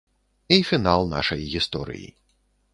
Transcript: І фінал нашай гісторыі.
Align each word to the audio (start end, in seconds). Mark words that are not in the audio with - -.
І 0.55 0.57
фінал 0.69 1.05
нашай 1.13 1.45
гісторыі. 1.53 2.11